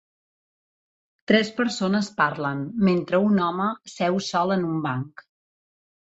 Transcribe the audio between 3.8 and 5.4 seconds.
seu sol en un banc.